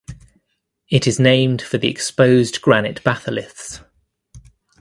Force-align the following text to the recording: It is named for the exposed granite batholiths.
It 0.89 1.05
is 1.05 1.19
named 1.19 1.61
for 1.61 1.77
the 1.77 1.87
exposed 1.87 2.59
granite 2.63 3.03
batholiths. 3.03 3.83